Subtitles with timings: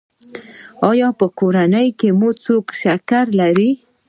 [0.89, 3.69] ایا په کورنۍ کې مو څوک شکر لري؟